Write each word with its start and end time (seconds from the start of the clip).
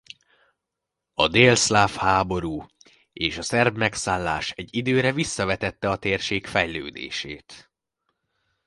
A 1.13 1.27
délszláv 1.27 1.91
háború 1.93 2.65
és 3.13 3.37
a 3.37 3.41
szerb 3.41 3.77
megszállás 3.77 4.51
egy 4.51 4.75
időre 4.75 5.11
visszavetette 5.13 5.89
a 5.89 5.97
térség 5.97 6.47
fejlődését. 6.47 7.71